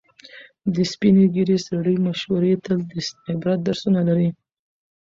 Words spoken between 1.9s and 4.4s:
مشورې تل د عبرت درسونه لري.